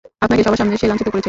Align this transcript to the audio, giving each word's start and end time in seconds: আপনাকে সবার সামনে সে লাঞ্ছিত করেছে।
আপনাকে 0.23 0.41
সবার 0.45 0.59
সামনে 0.61 0.75
সে 0.81 0.89
লাঞ্ছিত 0.89 1.07
করেছে। 1.11 1.19